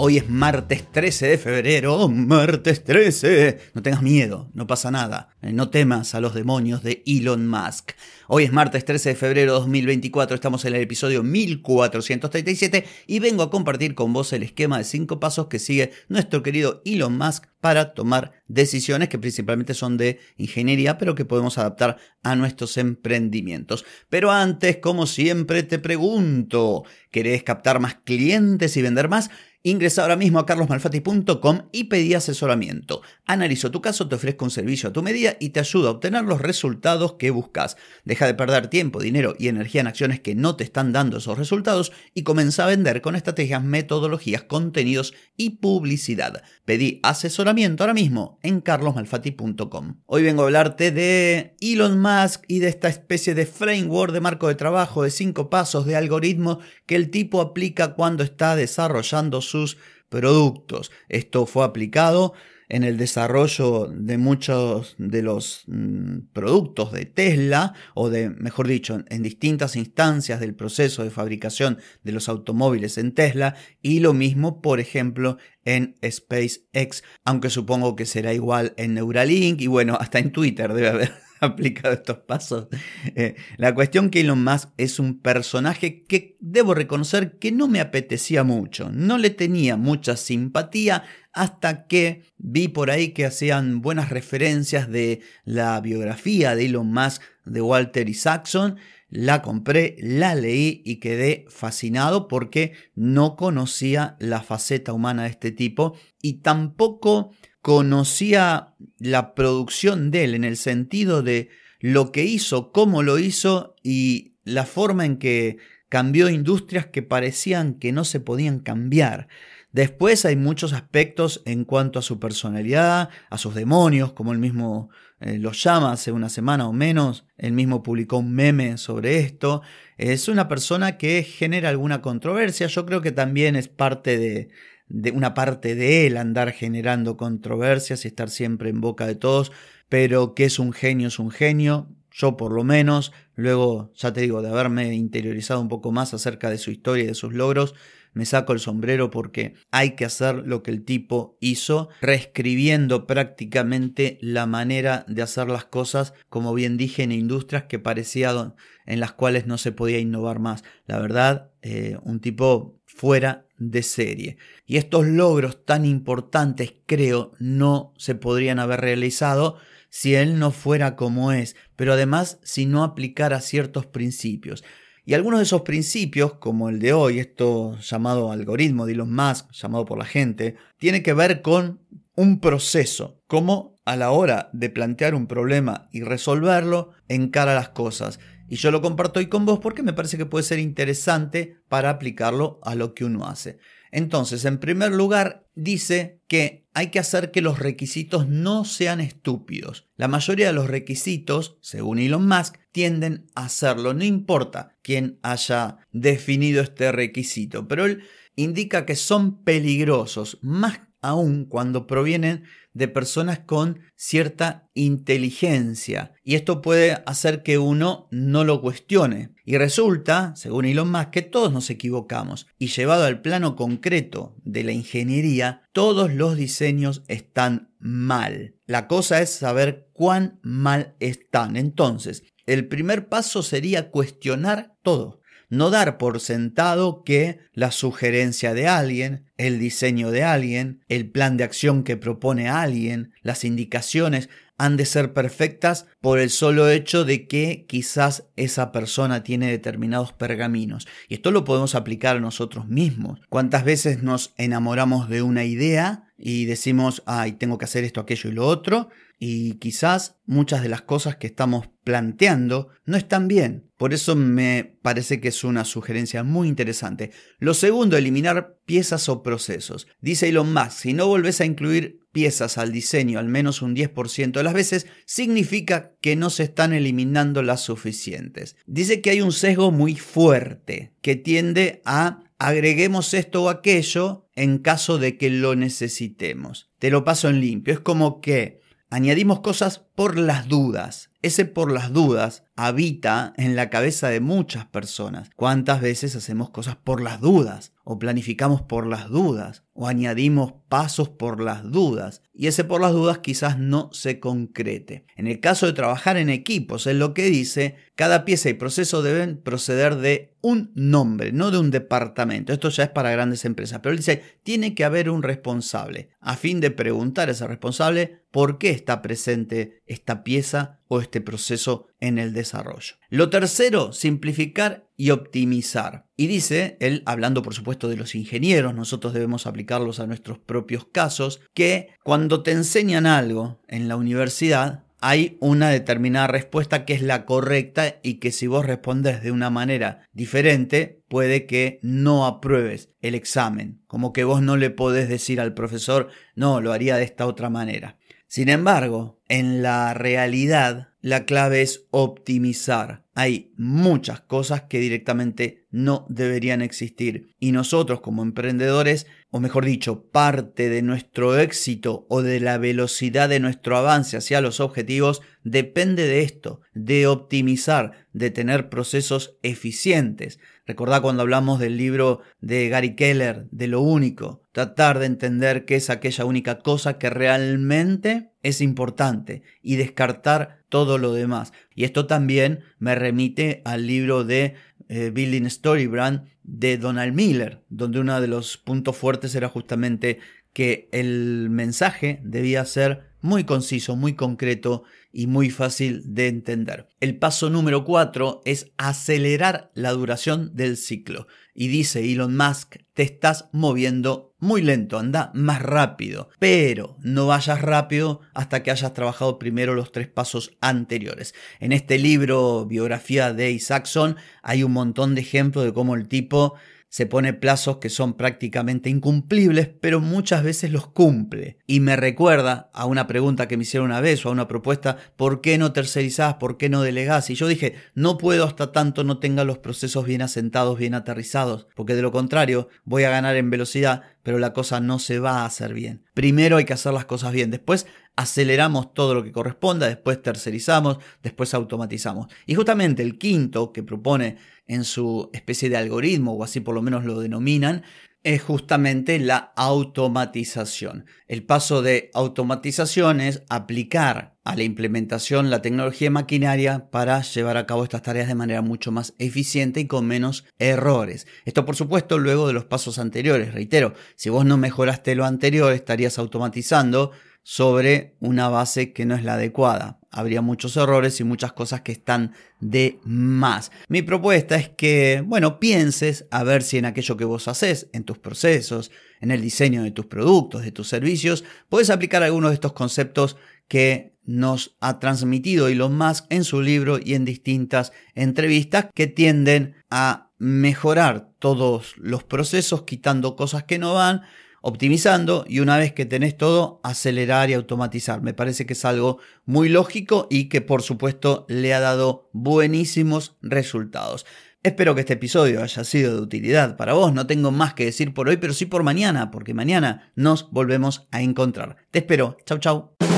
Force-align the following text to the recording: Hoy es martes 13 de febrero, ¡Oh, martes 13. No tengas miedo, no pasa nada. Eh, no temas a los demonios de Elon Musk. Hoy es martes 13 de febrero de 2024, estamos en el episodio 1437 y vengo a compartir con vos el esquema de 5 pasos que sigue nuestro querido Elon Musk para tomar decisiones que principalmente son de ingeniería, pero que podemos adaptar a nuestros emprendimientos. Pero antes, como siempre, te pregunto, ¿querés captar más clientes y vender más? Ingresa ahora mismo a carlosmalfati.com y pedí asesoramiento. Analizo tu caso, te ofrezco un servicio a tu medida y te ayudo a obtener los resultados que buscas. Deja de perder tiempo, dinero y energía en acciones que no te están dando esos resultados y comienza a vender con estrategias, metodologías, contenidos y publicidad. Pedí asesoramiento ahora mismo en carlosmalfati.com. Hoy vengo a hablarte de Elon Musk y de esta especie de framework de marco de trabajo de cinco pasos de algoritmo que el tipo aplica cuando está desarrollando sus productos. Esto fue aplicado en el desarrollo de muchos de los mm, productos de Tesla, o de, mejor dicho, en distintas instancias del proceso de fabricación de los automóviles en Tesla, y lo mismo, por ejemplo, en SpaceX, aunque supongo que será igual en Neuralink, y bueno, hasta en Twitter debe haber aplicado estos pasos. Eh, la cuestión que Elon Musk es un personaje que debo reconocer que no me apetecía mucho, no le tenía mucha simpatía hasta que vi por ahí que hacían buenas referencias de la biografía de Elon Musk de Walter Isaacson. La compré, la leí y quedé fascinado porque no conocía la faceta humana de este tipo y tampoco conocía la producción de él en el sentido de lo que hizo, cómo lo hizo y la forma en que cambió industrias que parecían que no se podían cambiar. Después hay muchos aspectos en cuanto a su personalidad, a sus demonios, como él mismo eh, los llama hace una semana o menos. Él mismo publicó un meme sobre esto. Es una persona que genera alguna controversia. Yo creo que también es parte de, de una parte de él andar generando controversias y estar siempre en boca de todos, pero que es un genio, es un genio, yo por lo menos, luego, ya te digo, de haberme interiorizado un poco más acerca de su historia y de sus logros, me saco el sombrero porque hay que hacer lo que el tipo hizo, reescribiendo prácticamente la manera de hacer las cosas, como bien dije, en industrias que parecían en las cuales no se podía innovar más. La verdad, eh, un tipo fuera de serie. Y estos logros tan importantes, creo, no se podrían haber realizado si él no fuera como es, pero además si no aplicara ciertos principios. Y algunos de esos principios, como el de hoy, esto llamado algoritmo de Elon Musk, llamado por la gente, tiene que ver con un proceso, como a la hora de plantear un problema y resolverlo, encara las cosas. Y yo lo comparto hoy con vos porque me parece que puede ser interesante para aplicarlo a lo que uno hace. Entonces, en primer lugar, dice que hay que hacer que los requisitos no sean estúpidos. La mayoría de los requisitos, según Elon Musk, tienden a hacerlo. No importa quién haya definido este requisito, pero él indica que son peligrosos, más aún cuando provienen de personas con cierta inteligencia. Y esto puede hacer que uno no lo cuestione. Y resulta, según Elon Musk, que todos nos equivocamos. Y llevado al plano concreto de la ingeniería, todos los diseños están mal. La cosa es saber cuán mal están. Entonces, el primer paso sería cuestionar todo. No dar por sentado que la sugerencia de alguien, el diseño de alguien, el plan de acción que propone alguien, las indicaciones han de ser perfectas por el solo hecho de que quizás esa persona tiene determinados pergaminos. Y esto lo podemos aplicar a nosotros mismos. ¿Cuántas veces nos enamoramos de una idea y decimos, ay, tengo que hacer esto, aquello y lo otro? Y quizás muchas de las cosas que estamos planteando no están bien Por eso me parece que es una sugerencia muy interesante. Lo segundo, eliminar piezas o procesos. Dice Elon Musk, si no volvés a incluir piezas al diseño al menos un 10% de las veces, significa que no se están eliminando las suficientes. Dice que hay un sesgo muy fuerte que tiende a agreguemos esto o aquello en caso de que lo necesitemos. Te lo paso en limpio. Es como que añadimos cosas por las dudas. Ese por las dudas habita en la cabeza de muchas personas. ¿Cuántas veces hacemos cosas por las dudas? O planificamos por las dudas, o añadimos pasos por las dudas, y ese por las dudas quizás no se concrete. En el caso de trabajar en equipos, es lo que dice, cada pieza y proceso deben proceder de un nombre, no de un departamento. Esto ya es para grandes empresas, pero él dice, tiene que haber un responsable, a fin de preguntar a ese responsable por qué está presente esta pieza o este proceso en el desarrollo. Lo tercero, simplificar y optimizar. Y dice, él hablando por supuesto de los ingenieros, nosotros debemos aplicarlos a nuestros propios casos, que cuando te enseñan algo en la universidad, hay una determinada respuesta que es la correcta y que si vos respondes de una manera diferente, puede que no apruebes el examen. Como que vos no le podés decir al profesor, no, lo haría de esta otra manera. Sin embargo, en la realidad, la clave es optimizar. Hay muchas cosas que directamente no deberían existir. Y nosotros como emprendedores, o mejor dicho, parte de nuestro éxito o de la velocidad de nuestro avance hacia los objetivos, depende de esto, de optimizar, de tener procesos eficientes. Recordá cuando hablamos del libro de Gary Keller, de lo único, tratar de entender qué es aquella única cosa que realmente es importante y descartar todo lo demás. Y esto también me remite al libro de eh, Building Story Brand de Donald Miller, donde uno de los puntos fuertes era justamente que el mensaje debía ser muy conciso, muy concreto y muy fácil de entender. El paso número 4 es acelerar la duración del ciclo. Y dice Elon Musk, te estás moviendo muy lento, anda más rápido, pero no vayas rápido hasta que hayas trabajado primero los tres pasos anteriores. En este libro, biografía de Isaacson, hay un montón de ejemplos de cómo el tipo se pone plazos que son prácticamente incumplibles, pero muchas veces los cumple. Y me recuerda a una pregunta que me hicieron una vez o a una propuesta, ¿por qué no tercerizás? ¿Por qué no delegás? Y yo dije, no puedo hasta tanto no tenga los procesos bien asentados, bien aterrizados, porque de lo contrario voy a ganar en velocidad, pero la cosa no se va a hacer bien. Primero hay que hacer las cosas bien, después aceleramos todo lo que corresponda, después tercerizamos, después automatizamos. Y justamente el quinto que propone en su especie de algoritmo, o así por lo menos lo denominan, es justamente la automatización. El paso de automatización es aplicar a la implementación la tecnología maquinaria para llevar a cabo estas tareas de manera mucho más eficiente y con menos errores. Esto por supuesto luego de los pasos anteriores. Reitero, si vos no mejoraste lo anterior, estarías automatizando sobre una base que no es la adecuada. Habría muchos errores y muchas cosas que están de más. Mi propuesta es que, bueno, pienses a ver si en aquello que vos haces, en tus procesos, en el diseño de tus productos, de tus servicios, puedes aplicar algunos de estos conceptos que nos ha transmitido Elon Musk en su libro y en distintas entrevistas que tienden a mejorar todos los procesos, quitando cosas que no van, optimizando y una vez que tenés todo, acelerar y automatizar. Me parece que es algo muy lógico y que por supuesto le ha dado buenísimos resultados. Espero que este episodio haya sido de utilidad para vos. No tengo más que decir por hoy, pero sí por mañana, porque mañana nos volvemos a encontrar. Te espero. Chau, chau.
Hoy 0.00 0.16
es 0.16 0.30
martes 0.30 0.92
13 0.92 1.26
de 1.26 1.38
febrero, 1.38 1.96
¡Oh, 1.96 2.08
martes 2.08 2.84
13. 2.84 3.58
No 3.74 3.82
tengas 3.82 4.00
miedo, 4.00 4.48
no 4.54 4.68
pasa 4.68 4.92
nada. 4.92 5.30
Eh, 5.42 5.52
no 5.52 5.70
temas 5.70 6.14
a 6.14 6.20
los 6.20 6.34
demonios 6.34 6.84
de 6.84 7.02
Elon 7.04 7.48
Musk. 7.48 7.94
Hoy 8.28 8.44
es 8.44 8.52
martes 8.52 8.84
13 8.84 9.08
de 9.08 9.14
febrero 9.16 9.54
de 9.54 9.58
2024, 9.58 10.36
estamos 10.36 10.64
en 10.64 10.74
el 10.76 10.82
episodio 10.82 11.24
1437 11.24 12.84
y 13.08 13.18
vengo 13.18 13.42
a 13.42 13.50
compartir 13.50 13.96
con 13.96 14.12
vos 14.12 14.32
el 14.32 14.44
esquema 14.44 14.78
de 14.78 14.84
5 14.84 15.18
pasos 15.18 15.48
que 15.48 15.58
sigue 15.58 15.90
nuestro 16.08 16.44
querido 16.44 16.80
Elon 16.84 17.18
Musk 17.18 17.46
para 17.60 17.94
tomar 17.94 18.32
decisiones 18.46 19.08
que 19.08 19.18
principalmente 19.18 19.74
son 19.74 19.96
de 19.96 20.20
ingeniería, 20.36 20.96
pero 20.98 21.14
que 21.14 21.24
podemos 21.24 21.58
adaptar 21.58 21.96
a 22.22 22.36
nuestros 22.36 22.76
emprendimientos. 22.76 23.84
Pero 24.08 24.30
antes, 24.30 24.76
como 24.76 25.06
siempre, 25.06 25.64
te 25.64 25.78
pregunto, 25.78 26.84
¿querés 27.10 27.42
captar 27.42 27.80
más 27.80 27.96
clientes 28.04 28.76
y 28.76 28.82
vender 28.82 29.08
más? 29.08 29.30
Ingresa 29.64 30.02
ahora 30.02 30.14
mismo 30.14 30.38
a 30.38 30.46
carlosmalfati.com 30.46 31.62
y 31.72 31.84
pedí 31.84 32.14
asesoramiento. 32.14 33.02
Analizo 33.26 33.72
tu 33.72 33.82
caso, 33.82 34.08
te 34.08 34.14
ofrezco 34.14 34.44
un 34.44 34.52
servicio 34.52 34.88
a 34.88 34.92
tu 34.92 35.02
medida 35.02 35.36
y 35.40 35.48
te 35.48 35.58
ayudo 35.58 35.88
a 35.88 35.90
obtener 35.90 36.22
los 36.22 36.40
resultados 36.40 37.14
que 37.14 37.30
buscas. 37.30 37.76
Deja 38.04 38.26
de 38.26 38.34
perder 38.34 38.68
tiempo, 38.68 39.00
dinero 39.00 39.34
y 39.36 39.48
energía 39.48 39.80
en 39.80 39.88
acciones 39.88 40.20
que 40.20 40.36
no 40.36 40.54
te 40.54 40.62
están 40.62 40.92
dando 40.92 41.18
esos 41.18 41.36
resultados 41.36 41.90
y 42.14 42.22
comienza 42.22 42.62
a 42.62 42.68
vender 42.68 43.02
con 43.02 43.16
estrategias, 43.16 43.64
metodologías, 43.64 44.44
contenidos 44.44 45.12
y 45.36 45.50
publicidad. 45.58 46.44
Pedí 46.64 47.00
asesoramiento 47.02 47.82
ahora 47.82 47.94
mismo 47.94 48.38
en 48.44 48.60
carlosmalfati.com. 48.60 50.02
Hoy 50.06 50.22
vengo 50.22 50.42
a 50.42 50.44
hablarte 50.44 50.92
de 50.92 51.56
Elon 51.60 52.00
Musk 52.00 52.44
y 52.46 52.60
de 52.60 52.68
esta 52.68 52.86
especie 52.86 53.34
de 53.34 53.44
framework 53.44 54.12
de 54.12 54.20
marco 54.20 54.46
de 54.46 54.54
trabajo 54.54 55.02
de 55.02 55.10
cinco 55.10 55.50
pasos 55.50 55.84
de 55.84 55.96
algoritmo 55.96 56.60
que 56.86 56.94
el 56.94 57.10
tipo 57.10 57.40
aplica 57.40 57.94
cuando 57.94 58.22
está 58.22 58.54
desarrollando 58.54 59.47
sus 59.48 59.76
productos. 60.08 60.90
Esto 61.08 61.46
fue 61.46 61.64
aplicado 61.64 62.34
en 62.68 62.84
el 62.84 62.98
desarrollo 62.98 63.86
de 63.86 64.18
muchos 64.18 64.94
de 64.98 65.22
los 65.22 65.62
mm, 65.66 66.18
productos 66.32 66.92
de 66.92 67.06
Tesla, 67.06 67.74
o 67.94 68.10
de, 68.10 68.30
mejor 68.30 68.68
dicho, 68.68 69.02
en 69.08 69.22
distintas 69.22 69.74
instancias 69.76 70.38
del 70.40 70.54
proceso 70.54 71.02
de 71.02 71.10
fabricación 71.10 71.78
de 72.02 72.12
los 72.12 72.28
automóviles 72.28 72.98
en 72.98 73.12
Tesla, 73.12 73.54
y 73.80 74.00
lo 74.00 74.12
mismo, 74.12 74.60
por 74.60 74.80
ejemplo, 74.80 75.38
en 75.64 75.96
SpaceX, 76.04 77.02
aunque 77.24 77.50
supongo 77.50 77.96
que 77.96 78.06
será 78.06 78.34
igual 78.34 78.74
en 78.76 78.94
Neuralink, 78.94 79.60
y 79.60 79.66
bueno, 79.66 79.96
hasta 79.98 80.18
en 80.18 80.32
Twitter 80.32 80.72
debe 80.74 80.88
haber 80.88 81.27
aplicado 81.40 81.94
estos 81.94 82.18
pasos. 82.18 82.68
Eh, 83.14 83.36
la 83.56 83.74
cuestión 83.74 84.10
que 84.10 84.20
Elon 84.20 84.42
Musk 84.42 84.70
es 84.76 84.98
un 84.98 85.20
personaje 85.20 86.04
que 86.04 86.36
debo 86.40 86.74
reconocer 86.74 87.38
que 87.38 87.52
no 87.52 87.68
me 87.68 87.80
apetecía 87.80 88.44
mucho, 88.44 88.90
no 88.92 89.18
le 89.18 89.30
tenía 89.30 89.76
mucha 89.76 90.16
simpatía 90.16 91.04
hasta 91.32 91.86
que 91.86 92.24
vi 92.36 92.68
por 92.68 92.90
ahí 92.90 93.10
que 93.10 93.26
hacían 93.26 93.80
buenas 93.80 94.10
referencias 94.10 94.90
de 94.90 95.20
la 95.44 95.80
biografía 95.80 96.56
de 96.56 96.66
Elon 96.66 96.92
Musk 96.92 97.22
de 97.44 97.60
Walter 97.60 98.08
Isaacson. 98.08 98.76
La 99.10 99.40
compré, 99.40 99.96
la 100.00 100.34
leí 100.34 100.82
y 100.84 100.96
quedé 100.96 101.46
fascinado 101.48 102.28
porque 102.28 102.74
no 102.94 103.36
conocía 103.36 104.16
la 104.18 104.42
faceta 104.42 104.92
humana 104.92 105.22
de 105.22 105.30
este 105.30 105.50
tipo 105.50 105.96
y 106.20 106.40
tampoco 106.40 107.32
conocía 107.68 108.72
la 108.98 109.34
producción 109.34 110.10
de 110.10 110.24
él 110.24 110.34
en 110.34 110.44
el 110.44 110.56
sentido 110.56 111.20
de 111.20 111.50
lo 111.80 112.12
que 112.12 112.24
hizo, 112.24 112.72
cómo 112.72 113.02
lo 113.02 113.18
hizo 113.18 113.76
y 113.82 114.32
la 114.42 114.64
forma 114.64 115.04
en 115.04 115.18
que 115.18 115.58
cambió 115.90 116.30
industrias 116.30 116.86
que 116.86 117.02
parecían 117.02 117.74
que 117.74 117.92
no 117.92 118.04
se 118.04 118.20
podían 118.20 118.60
cambiar. 118.60 119.28
Después 119.70 120.24
hay 120.24 120.34
muchos 120.34 120.72
aspectos 120.72 121.42
en 121.44 121.66
cuanto 121.66 121.98
a 121.98 122.02
su 122.02 122.18
personalidad, 122.18 123.10
a 123.28 123.36
sus 123.36 123.54
demonios, 123.54 124.14
como 124.14 124.32
él 124.32 124.38
mismo 124.38 124.88
eh, 125.20 125.36
los 125.36 125.62
llama 125.62 125.92
hace 125.92 126.10
una 126.10 126.30
semana 126.30 126.66
o 126.66 126.72
menos. 126.72 127.26
Él 127.36 127.52
mismo 127.52 127.82
publicó 127.82 128.16
un 128.16 128.32
meme 128.32 128.78
sobre 128.78 129.18
esto. 129.18 129.60
Es 129.98 130.28
una 130.28 130.48
persona 130.48 130.96
que 130.96 131.22
genera 131.22 131.68
alguna 131.68 132.00
controversia. 132.00 132.66
Yo 132.66 132.86
creo 132.86 133.02
que 133.02 133.12
también 133.12 133.56
es 133.56 133.68
parte 133.68 134.16
de, 134.16 134.48
de 134.88 135.10
una 135.10 135.34
parte 135.34 135.74
de 135.74 136.06
él 136.06 136.16
andar 136.16 136.52
generando 136.52 137.16
controversias 137.16 138.04
y 138.04 138.08
estar 138.08 138.30
siempre 138.30 138.70
en 138.70 138.80
boca 138.80 139.06
de 139.06 139.14
todos, 139.14 139.52
pero 139.88 140.34
que 140.34 140.44
es 140.44 140.58
un 140.58 140.72
genio, 140.72 141.08
es 141.08 141.18
un 141.18 141.30
genio, 141.30 141.88
yo 142.10 142.36
por 142.36 142.52
lo 142.52 142.64
menos, 142.64 143.12
luego, 143.34 143.92
ya 143.94 144.12
te 144.12 144.22
digo, 144.22 144.42
de 144.42 144.48
haberme 144.48 144.94
interiorizado 144.94 145.60
un 145.60 145.68
poco 145.68 145.92
más 145.92 146.14
acerca 146.14 146.50
de 146.50 146.58
su 146.58 146.70
historia 146.70 147.04
y 147.04 147.08
de 147.08 147.14
sus 147.14 147.32
logros, 147.32 147.74
me 148.18 148.26
saco 148.26 148.52
el 148.52 148.58
sombrero 148.58 149.10
porque 149.12 149.54
hay 149.70 149.92
que 149.92 150.04
hacer 150.04 150.42
lo 150.44 150.64
que 150.64 150.72
el 150.72 150.84
tipo 150.84 151.36
hizo, 151.38 151.88
reescribiendo 152.00 153.06
prácticamente 153.06 154.18
la 154.20 154.44
manera 154.44 155.04
de 155.06 155.22
hacer 155.22 155.46
las 155.46 155.66
cosas, 155.66 156.14
como 156.28 156.52
bien 156.52 156.76
dije, 156.76 157.04
en 157.04 157.12
industrias 157.12 157.66
que 157.68 157.78
parecían 157.78 158.56
en 158.86 158.98
las 158.98 159.12
cuales 159.12 159.46
no 159.46 159.56
se 159.56 159.70
podía 159.70 160.00
innovar 160.00 160.40
más. 160.40 160.64
La 160.86 160.98
verdad, 160.98 161.52
eh, 161.62 161.96
un 162.02 162.18
tipo 162.18 162.80
fuera 162.86 163.46
de 163.56 163.84
serie. 163.84 164.36
Y 164.66 164.78
estos 164.78 165.06
logros 165.06 165.64
tan 165.64 165.84
importantes, 165.84 166.74
creo, 166.86 167.30
no 167.38 167.94
se 167.98 168.16
podrían 168.16 168.58
haber 168.58 168.80
realizado 168.80 169.58
si 169.90 170.16
él 170.16 170.40
no 170.40 170.50
fuera 170.50 170.96
como 170.96 171.30
es, 171.30 171.54
pero 171.76 171.92
además 171.92 172.40
si 172.42 172.66
no 172.66 172.82
aplicara 172.82 173.40
ciertos 173.40 173.86
principios. 173.86 174.64
Y 175.08 175.14
algunos 175.14 175.40
de 175.40 175.44
esos 175.44 175.62
principios, 175.62 176.34
como 176.34 176.68
el 176.68 176.80
de 176.80 176.92
hoy, 176.92 177.18
esto 177.18 177.78
llamado 177.80 178.30
algoritmo 178.30 178.84
de 178.84 178.92
Elon 178.92 179.10
Musk, 179.10 179.50
llamado 179.52 179.86
por 179.86 179.96
la 179.96 180.04
gente, 180.04 180.56
tiene 180.76 181.02
que 181.02 181.14
ver 181.14 181.40
con 181.40 181.80
un 182.14 182.40
proceso, 182.40 183.22
como 183.26 183.74
a 183.86 183.96
la 183.96 184.10
hora 184.10 184.50
de 184.52 184.68
plantear 184.68 185.14
un 185.14 185.26
problema 185.26 185.88
y 185.92 186.02
resolverlo, 186.02 186.90
encara 187.08 187.54
las 187.54 187.70
cosas. 187.70 188.20
Y 188.50 188.56
yo 188.56 188.70
lo 188.70 188.82
comparto 188.82 189.18
hoy 189.18 189.28
con 189.28 189.46
vos 189.46 189.60
porque 189.60 189.82
me 189.82 189.94
parece 189.94 190.18
que 190.18 190.26
puede 190.26 190.44
ser 190.44 190.58
interesante 190.58 191.56
para 191.70 191.88
aplicarlo 191.88 192.60
a 192.62 192.74
lo 192.74 192.92
que 192.92 193.06
uno 193.06 193.26
hace. 193.26 193.56
Entonces, 193.90 194.44
en 194.44 194.58
primer 194.58 194.92
lugar, 194.92 195.46
dice 195.54 196.20
que 196.28 196.66
hay 196.74 196.90
que 196.90 196.98
hacer 196.98 197.30
que 197.30 197.40
los 197.40 197.58
requisitos 197.58 198.28
no 198.28 198.64
sean 198.64 199.00
estúpidos. 199.00 199.88
La 199.96 200.08
mayoría 200.08 200.48
de 200.48 200.52
los 200.52 200.68
requisitos, 200.68 201.58
según 201.60 201.98
Elon 201.98 202.28
Musk, 202.28 202.56
tienden 202.72 203.26
a 203.34 203.46
hacerlo. 203.46 203.94
No 203.94 204.04
importa 204.04 204.76
quién 204.82 205.18
haya 205.22 205.78
definido 205.90 206.62
este 206.62 206.92
requisito, 206.92 207.66
pero 207.66 207.86
él 207.86 208.02
indica 208.36 208.86
que 208.86 208.94
son 208.94 209.42
peligrosos, 209.42 210.38
más 210.42 210.80
aún 211.00 211.44
cuando 211.44 211.86
provienen 211.86 212.44
de 212.72 212.88
personas 212.88 213.40
con 213.40 213.80
cierta 213.96 214.68
inteligencia. 214.74 216.12
Y 216.22 216.36
esto 216.36 216.62
puede 216.62 217.02
hacer 217.06 217.42
que 217.42 217.58
uno 217.58 218.08
no 218.10 218.44
lo 218.44 218.60
cuestione. 218.60 219.34
Y 219.44 219.58
resulta, 219.58 220.34
según 220.36 220.64
Elon 220.64 220.90
Musk, 220.90 221.10
que 221.10 221.22
todos 221.22 221.52
nos 221.52 221.70
equivocamos. 221.70 222.46
Y 222.58 222.68
llevado 222.68 223.04
al 223.04 223.20
plano 223.20 223.56
concreto 223.56 224.36
de 224.44 224.64
la 224.64 224.72
ingeniería, 224.72 225.62
todos 225.72 226.12
los 226.12 226.36
diseños 226.36 227.02
están 227.08 227.74
mal. 227.80 228.54
La 228.66 228.86
cosa 228.86 229.20
es 229.20 229.30
saber 229.30 229.88
cuán 229.92 230.38
mal 230.42 230.94
están. 231.00 231.56
Entonces, 231.56 232.22
el 232.46 232.68
primer 232.68 233.08
paso 233.08 233.42
sería 233.42 233.90
cuestionar 233.90 234.76
todo. 234.82 235.20
No 235.48 235.70
dar 235.70 235.96
por 235.96 236.20
sentado 236.20 237.02
que 237.04 237.38
la 237.52 237.70
sugerencia 237.70 238.52
de 238.52 238.68
alguien, 238.68 239.24
el 239.36 239.58
diseño 239.58 240.10
de 240.10 240.22
alguien, 240.22 240.84
el 240.88 241.10
plan 241.10 241.36
de 241.36 241.44
acción 241.44 241.84
que 241.84 241.96
propone 241.96 242.48
alguien, 242.48 243.12
las 243.22 243.44
indicaciones 243.44 244.28
han 244.58 244.76
de 244.76 244.84
ser 244.84 245.14
perfectas 245.14 245.86
por 246.00 246.18
el 246.18 246.30
solo 246.30 246.68
hecho 246.68 247.04
de 247.04 247.28
que 247.28 247.64
quizás 247.68 248.24
esa 248.36 248.72
persona 248.72 249.22
tiene 249.22 249.48
determinados 249.50 250.12
pergaminos. 250.12 250.86
Y 251.08 251.14
esto 251.14 251.30
lo 251.30 251.44
podemos 251.44 251.76
aplicar 251.76 252.16
a 252.16 252.20
nosotros 252.20 252.66
mismos. 252.66 253.20
¿Cuántas 253.28 253.64
veces 253.64 254.02
nos 254.02 254.34
enamoramos 254.36 255.08
de 255.08 255.22
una 255.22 255.44
idea 255.44 256.10
y 256.18 256.44
decimos, 256.46 257.04
ay, 257.06 257.32
tengo 257.32 257.56
que 257.56 257.66
hacer 257.66 257.84
esto, 257.84 258.00
aquello 258.00 258.28
y 258.28 258.32
lo 258.32 258.46
otro? 258.46 258.90
Y 259.20 259.54
quizás 259.54 260.16
muchas 260.26 260.62
de 260.62 260.68
las 260.68 260.82
cosas 260.82 261.16
que 261.16 261.28
estamos 261.28 261.68
planteando 261.84 262.68
no 262.84 262.96
están 262.96 263.28
bien 263.28 263.67
Por 263.78 263.94
eso 263.94 264.16
me 264.16 264.76
parece 264.82 265.20
que 265.20 265.28
es 265.28 265.44
una 265.44 265.64
sugerencia 265.64 266.24
muy 266.24 266.48
interesante. 266.48 267.12
Lo 267.38 267.54
segundo, 267.54 267.96
eliminar 267.96 268.58
piezas 268.66 269.08
o 269.08 269.22
procesos. 269.22 269.86
Dice 270.00 270.28
Elon 270.28 270.52
Musk, 270.52 270.72
si 270.72 270.92
no 270.92 271.06
volvés 271.06 271.40
a 271.40 271.46
incluir 271.46 272.00
piezas 272.12 272.58
al 272.58 272.72
diseño 272.72 273.20
al 273.20 273.28
menos 273.28 273.62
un 273.62 273.76
10% 273.76 274.32
de 274.32 274.42
las 274.42 274.52
veces, 274.52 274.88
significa 275.06 275.92
que 276.00 276.16
no 276.16 276.28
se 276.28 276.42
están 276.42 276.72
eliminando 276.72 277.42
las 277.42 277.60
suficientes. 277.60 278.56
Dice 278.66 279.00
que 279.00 279.10
hay 279.10 279.20
un 279.20 279.32
sesgo 279.32 279.70
muy 279.70 279.94
fuerte 279.94 280.92
que 281.00 281.14
tiende 281.14 281.80
a 281.84 282.24
agreguemos 282.38 283.14
esto 283.14 283.44
o 283.44 283.48
aquello 283.48 284.28
en 284.34 284.58
caso 284.58 284.98
de 284.98 285.16
que 285.16 285.30
lo 285.30 285.54
necesitemos. 285.54 286.70
Te 286.78 286.90
lo 286.90 287.04
paso 287.04 287.28
en 287.28 287.40
limpio. 287.40 287.74
Es 287.74 287.80
como 287.80 288.20
que 288.20 288.60
añadimos 288.90 289.40
cosas 289.40 289.78
por 289.94 290.18
las 290.18 290.48
dudas. 290.48 291.10
Ese 291.22 291.44
por 291.44 291.72
las 291.72 291.92
dudas 291.92 292.44
habita 292.60 293.34
en 293.36 293.54
la 293.54 293.70
cabeza 293.70 294.08
de 294.08 294.18
muchas 294.18 294.66
personas. 294.66 295.30
¿Cuántas 295.36 295.80
veces 295.80 296.16
hacemos 296.16 296.50
cosas 296.50 296.74
por 296.74 297.00
las 297.00 297.20
dudas? 297.20 297.72
O 297.84 298.00
planificamos 298.00 298.62
por 298.62 298.84
las 298.84 299.08
dudas, 299.08 299.62
o 299.72 299.86
añadimos 299.86 300.54
pasos 300.68 301.08
por 301.08 301.40
las 301.40 301.62
dudas, 301.70 302.20
y 302.34 302.48
ese 302.48 302.64
por 302.64 302.80
las 302.80 302.92
dudas 302.92 303.18
quizás 303.18 303.58
no 303.58 303.90
se 303.92 304.18
concrete. 304.18 305.06
En 305.16 305.28
el 305.28 305.38
caso 305.40 305.66
de 305.66 305.72
trabajar 305.72 306.16
en 306.16 306.30
equipos, 306.30 306.88
es 306.88 306.96
lo 306.96 307.14
que 307.14 307.26
dice, 307.26 307.76
cada 307.94 308.24
pieza 308.24 308.50
y 308.50 308.54
proceso 308.54 309.02
deben 309.02 309.40
proceder 309.40 309.96
de 309.96 310.36
un 310.40 310.70
nombre, 310.74 311.32
no 311.32 311.50
de 311.50 311.58
un 311.58 311.70
departamento. 311.70 312.52
Esto 312.52 312.68
ya 312.68 312.84
es 312.84 312.90
para 312.90 313.10
grandes 313.10 313.44
empresas, 313.44 313.80
pero 313.80 313.92
él 313.92 313.98
dice, 313.98 314.22
tiene 314.42 314.74
que 314.74 314.84
haber 314.84 315.08
un 315.08 315.22
responsable, 315.22 316.10
a 316.20 316.36
fin 316.36 316.60
de 316.60 316.70
preguntar 316.70 317.28
a 317.28 317.32
ese 317.32 317.46
responsable 317.46 318.22
por 318.30 318.58
qué 318.58 318.70
está 318.70 319.00
presente 319.00 319.82
esta 319.86 320.22
pieza 320.24 320.80
o 320.88 321.00
este 321.00 321.20
proceso 321.20 321.86
en 322.00 322.18
el 322.18 322.32
desarrollo. 322.32 322.96
Lo 323.10 323.30
tercero, 323.30 323.92
simplificar 323.92 324.88
y 324.96 325.10
optimizar. 325.10 326.06
Y 326.16 326.26
dice, 326.26 326.76
él 326.80 327.02
hablando 327.06 327.42
por 327.42 327.54
supuesto 327.54 327.88
de 327.88 327.96
los 327.96 328.14
ingenieros, 328.14 328.74
nosotros 328.74 329.12
debemos 329.14 329.46
aplicarlos 329.46 330.00
a 330.00 330.06
nuestros 330.06 330.38
propios 330.38 330.86
casos, 330.86 331.40
que 331.54 331.90
cuando 332.02 332.42
te 332.42 332.52
enseñan 332.52 333.06
algo 333.06 333.60
en 333.68 333.88
la 333.88 333.96
universidad, 333.96 334.84
hay 335.00 335.36
una 335.40 335.70
determinada 335.70 336.26
respuesta 336.26 336.84
que 336.84 336.94
es 336.94 337.02
la 337.02 337.24
correcta 337.24 337.96
y 338.02 338.14
que 338.14 338.32
si 338.32 338.46
vos 338.46 338.66
respondes 338.66 339.22
de 339.22 339.30
una 339.30 339.50
manera 339.50 340.02
diferente, 340.12 341.02
puede 341.08 341.46
que 341.46 341.78
no 341.82 342.26
apruebes 342.26 342.90
el 343.00 343.14
examen. 343.14 343.80
Como 343.86 344.12
que 344.12 344.24
vos 344.24 344.42
no 344.42 344.56
le 344.56 344.70
podés 344.70 345.08
decir 345.08 345.40
al 345.40 345.54
profesor, 345.54 346.08
no, 346.34 346.60
lo 346.60 346.72
haría 346.72 346.96
de 346.96 347.04
esta 347.04 347.26
otra 347.26 347.48
manera. 347.48 347.96
Sin 348.26 348.48
embargo, 348.48 349.20
en 349.28 349.62
la 349.62 349.94
realidad, 349.94 350.87
la 351.00 351.24
clave 351.26 351.62
es 351.62 351.86
optimizar. 351.90 353.04
Hay 353.14 353.52
muchas 353.56 354.20
cosas 354.20 354.62
que 354.62 354.78
directamente 354.78 355.66
no 355.70 356.06
deberían 356.08 356.62
existir. 356.62 357.34
Y 357.38 357.52
nosotros 357.52 358.00
como 358.00 358.22
emprendedores, 358.22 359.06
o 359.30 359.40
mejor 359.40 359.64
dicho, 359.64 360.04
parte 360.10 360.68
de 360.68 360.82
nuestro 360.82 361.38
éxito 361.38 362.06
o 362.08 362.22
de 362.22 362.40
la 362.40 362.58
velocidad 362.58 363.28
de 363.28 363.40
nuestro 363.40 363.76
avance 363.76 364.16
hacia 364.16 364.40
los 364.40 364.60
objetivos, 364.60 365.20
depende 365.44 366.06
de 366.06 366.22
esto, 366.22 366.60
de 366.74 367.06
optimizar, 367.06 368.06
de 368.12 368.30
tener 368.30 368.68
procesos 368.68 369.36
eficientes. 369.42 370.38
Recordá 370.68 371.00
cuando 371.00 371.22
hablamos 371.22 371.58
del 371.58 371.78
libro 371.78 372.20
de 372.42 372.68
Gary 372.68 372.94
Keller, 372.94 373.46
de 373.50 373.68
lo 373.68 373.80
único, 373.80 374.42
tratar 374.52 374.98
de 374.98 375.06
entender 375.06 375.64
qué 375.64 375.76
es 375.76 375.88
aquella 375.88 376.26
única 376.26 376.58
cosa 376.58 376.98
que 376.98 377.08
realmente 377.08 378.32
es 378.42 378.60
importante 378.60 379.42
y 379.62 379.76
descartar 379.76 380.62
todo 380.68 380.98
lo 380.98 381.14
demás. 381.14 381.54
Y 381.74 381.84
esto 381.84 382.06
también 382.06 382.60
me 382.78 382.94
remite 382.94 383.62
al 383.64 383.86
libro 383.86 384.24
de 384.24 384.56
eh, 384.90 385.10
Building 385.10 385.46
Story 385.46 385.86
Brand 385.86 386.28
de 386.42 386.76
Donald 386.76 387.14
Miller, 387.14 387.62
donde 387.70 388.00
uno 388.00 388.20
de 388.20 388.28
los 388.28 388.58
puntos 388.58 388.94
fuertes 388.94 389.34
era 389.34 389.48
justamente 389.48 390.18
que 390.58 390.88
el 390.90 391.50
mensaje 391.50 392.18
debía 392.24 392.64
ser 392.64 393.12
muy 393.20 393.44
conciso, 393.44 393.94
muy 393.94 394.14
concreto 394.14 394.82
y 395.12 395.28
muy 395.28 395.50
fácil 395.50 396.02
de 396.04 396.26
entender. 396.26 396.88
El 396.98 397.16
paso 397.16 397.48
número 397.48 397.84
4 397.84 398.42
es 398.44 398.72
acelerar 398.76 399.70
la 399.74 399.92
duración 399.92 400.56
del 400.56 400.76
ciclo. 400.76 401.28
Y 401.54 401.68
dice 401.68 402.00
Elon 402.00 402.36
Musk, 402.36 402.78
te 402.92 403.04
estás 403.04 403.48
moviendo 403.52 404.34
muy 404.40 404.60
lento, 404.60 404.98
anda 404.98 405.30
más 405.32 405.62
rápido, 405.62 406.28
pero 406.40 406.96
no 407.04 407.28
vayas 407.28 407.62
rápido 407.62 408.20
hasta 408.34 408.64
que 408.64 408.72
hayas 408.72 408.94
trabajado 408.94 409.38
primero 409.38 409.76
los 409.76 409.92
tres 409.92 410.08
pasos 410.08 410.56
anteriores. 410.60 411.36
En 411.60 411.70
este 411.70 411.98
libro, 411.98 412.66
biografía 412.66 413.32
de 413.32 413.52
Isaacson, 413.52 414.16
hay 414.42 414.64
un 414.64 414.72
montón 414.72 415.14
de 415.14 415.20
ejemplos 415.20 415.64
de 415.64 415.72
cómo 415.72 415.94
el 415.94 416.08
tipo 416.08 416.54
se 416.88 417.06
pone 417.06 417.34
plazos 417.34 417.78
que 417.78 417.90
son 417.90 418.14
prácticamente 418.14 418.90
incumplibles, 418.90 419.68
pero 419.80 420.00
muchas 420.00 420.42
veces 420.42 420.72
los 420.72 420.88
cumple. 420.88 421.58
Y 421.66 421.80
me 421.80 421.96
recuerda 421.96 422.70
a 422.72 422.86
una 422.86 423.06
pregunta 423.06 423.48
que 423.48 423.56
me 423.56 423.62
hicieron 423.62 423.90
una 423.90 424.00
vez 424.00 424.24
o 424.24 424.28
a 424.28 424.32
una 424.32 424.48
propuesta, 424.48 424.96
¿por 425.16 425.40
qué 425.40 425.58
no 425.58 425.72
tercerizás? 425.72 426.34
¿Por 426.34 426.56
qué 426.56 426.68
no 426.68 426.82
delegás? 426.82 427.30
Y 427.30 427.34
yo 427.34 427.46
dije, 427.46 427.74
no 427.94 428.18
puedo 428.18 428.44
hasta 428.44 428.72
tanto 428.72 429.04
no 429.04 429.18
tenga 429.18 429.44
los 429.44 429.58
procesos 429.58 430.06
bien 430.06 430.22
asentados, 430.22 430.78
bien 430.78 430.94
aterrizados, 430.94 431.66
porque 431.74 431.94
de 431.94 432.02
lo 432.02 432.12
contrario 432.12 432.68
voy 432.84 433.04
a 433.04 433.10
ganar 433.10 433.36
en 433.36 433.50
velocidad, 433.50 434.02
pero 434.22 434.38
la 434.38 434.52
cosa 434.52 434.80
no 434.80 434.98
se 434.98 435.18
va 435.18 435.42
a 435.42 435.46
hacer 435.46 435.74
bien. 435.74 436.04
Primero 436.14 436.56
hay 436.56 436.64
que 436.64 436.72
hacer 436.72 436.92
las 436.92 437.04
cosas 437.04 437.32
bien, 437.32 437.50
después 437.50 437.86
aceleramos 438.18 438.94
todo 438.94 439.14
lo 439.14 439.22
que 439.22 439.30
corresponda, 439.30 439.86
después 439.86 440.20
tercerizamos, 440.20 440.98
después 441.22 441.54
automatizamos. 441.54 442.26
Y 442.46 442.56
justamente 442.56 443.04
el 443.04 443.16
quinto 443.16 443.72
que 443.72 443.84
propone 443.84 444.38
en 444.66 444.82
su 444.82 445.30
especie 445.32 445.70
de 445.70 445.76
algoritmo, 445.76 446.32
o 446.32 446.42
así 446.42 446.58
por 446.58 446.74
lo 446.74 446.82
menos 446.82 447.04
lo 447.04 447.20
denominan, 447.20 447.84
es 448.24 448.42
justamente 448.42 449.20
la 449.20 449.52
automatización. 449.54 451.06
El 451.28 451.44
paso 451.44 451.80
de 451.80 452.10
automatización 452.12 453.20
es 453.20 453.44
aplicar 453.48 454.36
a 454.42 454.56
la 454.56 454.64
implementación 454.64 455.48
la 455.48 455.62
tecnología 455.62 456.10
maquinaria 456.10 456.90
para 456.90 457.22
llevar 457.22 457.56
a 457.56 457.66
cabo 457.66 457.84
estas 457.84 458.02
tareas 458.02 458.26
de 458.26 458.34
manera 458.34 458.62
mucho 458.62 458.90
más 458.90 459.14
eficiente 459.18 459.78
y 459.78 459.86
con 459.86 460.08
menos 460.08 460.44
errores. 460.58 461.28
Esto 461.44 461.64
por 461.64 461.76
supuesto 461.76 462.18
luego 462.18 462.48
de 462.48 462.52
los 462.52 462.64
pasos 462.64 462.98
anteriores. 462.98 463.54
Reitero, 463.54 463.94
si 464.16 464.28
vos 464.28 464.44
no 464.44 464.56
mejoraste 464.56 465.14
lo 465.14 465.24
anterior, 465.24 465.72
estarías 465.72 466.18
automatizando 466.18 467.12
sobre 467.50 468.14
una 468.20 468.50
base 468.50 468.92
que 468.92 469.06
no 469.06 469.14
es 469.14 469.24
la 469.24 469.32
adecuada. 469.32 470.00
Habría 470.10 470.42
muchos 470.42 470.76
errores 470.76 471.18
y 471.18 471.24
muchas 471.24 471.54
cosas 471.54 471.80
que 471.80 471.92
están 471.92 472.34
de 472.60 472.98
más. 473.04 473.72
Mi 473.88 474.02
propuesta 474.02 474.56
es 474.56 474.68
que, 474.68 475.24
bueno, 475.24 475.58
pienses 475.58 476.26
a 476.30 476.44
ver 476.44 476.62
si 476.62 476.76
en 476.76 476.84
aquello 476.84 477.16
que 477.16 477.24
vos 477.24 477.48
haces, 477.48 477.88
en 477.94 478.04
tus 478.04 478.18
procesos, 478.18 478.90
en 479.22 479.30
el 479.30 479.40
diseño 479.40 479.82
de 479.82 479.92
tus 479.92 480.04
productos, 480.04 480.62
de 480.62 480.72
tus 480.72 480.88
servicios, 480.88 481.42
puedes 481.70 481.88
aplicar 481.88 482.22
algunos 482.22 482.50
de 482.50 482.56
estos 482.56 482.74
conceptos 482.74 483.38
que 483.66 484.14
nos 484.26 484.76
ha 484.80 484.98
transmitido 484.98 485.68
Elon 485.68 485.96
Musk 485.96 486.26
en 486.28 486.44
su 486.44 486.60
libro 486.60 486.98
y 487.02 487.14
en 487.14 487.24
distintas 487.24 487.92
entrevistas 488.14 488.88
que 488.94 489.06
tienden 489.06 489.74
a 489.88 490.32
mejorar 490.36 491.30
todos 491.38 491.94
los 491.96 492.24
procesos, 492.24 492.82
quitando 492.82 493.36
cosas 493.36 493.64
que 493.64 493.78
no 493.78 493.94
van, 493.94 494.20
optimizando 494.62 495.44
y 495.48 495.60
una 495.60 495.78
vez 495.78 495.92
que 495.92 496.06
tenés 496.06 496.36
todo, 496.36 496.80
acelerar 496.82 497.50
y 497.50 497.54
automatizar. 497.54 498.22
Me 498.22 498.34
parece 498.34 498.66
que 498.66 498.72
es 498.72 498.84
algo 498.84 499.18
muy 499.44 499.68
lógico 499.68 500.26
y 500.30 500.48
que 500.48 500.60
por 500.60 500.82
supuesto 500.82 501.46
le 501.48 501.74
ha 501.74 501.80
dado 501.80 502.30
buenísimos 502.32 503.36
resultados. 503.42 504.26
Espero 504.62 504.94
que 504.94 505.02
este 505.02 505.14
episodio 505.14 505.62
haya 505.62 505.84
sido 505.84 506.16
de 506.16 506.22
utilidad 506.22 506.76
para 506.76 506.92
vos. 506.92 507.12
No 507.12 507.26
tengo 507.26 507.50
más 507.52 507.74
que 507.74 507.84
decir 507.84 508.12
por 508.12 508.28
hoy, 508.28 508.38
pero 508.38 508.52
sí 508.52 508.66
por 508.66 508.82
mañana, 508.82 509.30
porque 509.30 509.54
mañana 509.54 510.12
nos 510.16 510.50
volvemos 510.50 511.06
a 511.12 511.22
encontrar. 511.22 511.76
Te 511.90 512.00
espero. 512.00 512.36
Chau, 512.44 512.58
chau. 512.58 513.17